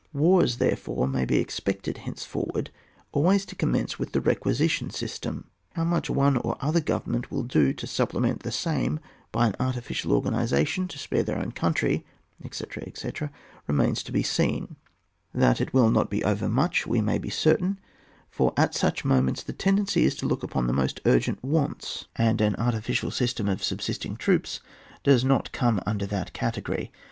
Wars 0.13 0.57
therefore 0.57 1.07
may 1.07 1.25
be 1.25 1.37
expected 1.37 1.99
hence 1.99 2.25
forward 2.25 2.71
always 3.11 3.45
to 3.45 3.53
commence 3.55 3.99
with 3.99 4.13
the 4.13 4.19
requisition 4.19 4.89
system; 4.89 5.45
how 5.73 5.83
much 5.83 6.09
one 6.09 6.37
or 6.37 6.57
other 6.59 6.79
government 6.81 7.29
will 7.29 7.43
do 7.43 7.71
to 7.71 7.85
supplement 7.85 8.41
the 8.41 8.51
same 8.51 8.99
by 9.31 9.45
an 9.45 9.55
artificial 9.59 10.11
organisation 10.11 10.87
to 10.87 10.97
spare 10.97 11.23
theirown 11.23 11.53
country, 11.53 12.03
etc., 12.43 12.81
etc., 12.87 13.29
remains 13.67 14.01
to 14.01 14.11
be 14.11 14.23
seen; 14.23 14.75
that 15.35 15.61
it 15.61 15.71
will 15.71 15.91
not 15.91 16.09
be 16.09 16.23
overmuch 16.23 16.87
we 16.87 16.99
may 16.99 17.19
be 17.19 17.29
certain, 17.29 17.79
for 18.27 18.53
at 18.57 18.73
such 18.73 19.05
moments 19.05 19.43
the 19.43 19.53
tendency 19.53 20.03
is 20.03 20.15
to 20.15 20.25
look 20.25 20.41
to 20.41 20.47
the 20.47 20.73
most 20.73 20.99
urgent 21.05 21.43
wants, 21.43 22.05
and 22.15 22.41
an 22.41 22.55
artificial 22.55 23.11
system 23.11 23.47
of 23.47 23.63
sub 23.63 23.81
52 23.81 23.83
ON 23.83 23.85
WAR. 23.85 23.85
[booxv. 23.85 23.91
Bisting 23.91 24.19
troops 24.19 24.59
does 25.03 25.23
not 25.23 25.51
come 25.51 25.79
under 25.85 26.07
that 26.07 26.33
category. 26.33 26.91